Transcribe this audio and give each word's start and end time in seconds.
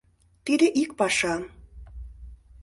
Тиде 0.45 0.67
ик 0.81 0.89
пашам. 0.99 1.43